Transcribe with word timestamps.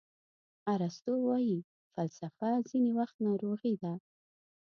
ارسطو 0.73 1.13
وایي 1.27 1.57
فلسفه 1.93 2.49
ځینې 2.69 2.91
وخت 2.99 3.15
ناروغي 3.27 3.73
ده. 3.83 3.93